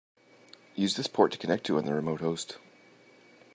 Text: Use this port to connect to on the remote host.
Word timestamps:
Use 0.73 0.95
this 0.95 1.05
port 1.05 1.31
to 1.31 1.37
connect 1.37 1.63
to 1.67 1.77
on 1.77 1.85
the 1.85 1.93
remote 1.93 2.21
host. 2.21 2.57